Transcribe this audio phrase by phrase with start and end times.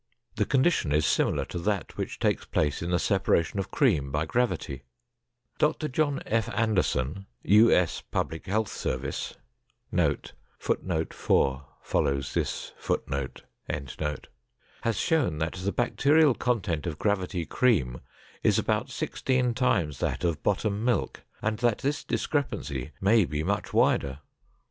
[0.35, 4.25] The condition is similar to that which takes place in the separation of cream by
[4.25, 4.81] gravity.
[5.59, 5.87] Dr.
[5.87, 6.49] John F.
[6.55, 7.71] Anderson, U.
[7.71, 8.01] S.
[8.09, 9.35] Public Health Service,
[9.95, 10.33] has
[10.63, 11.09] shown that
[15.53, 18.01] the bacterial content of gravity cream
[18.41, 23.71] is about sixteen times that of bottom milk and that this discrepancy may be much
[23.71, 24.21] wider.